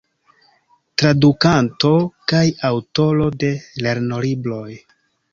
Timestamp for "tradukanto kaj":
1.01-2.41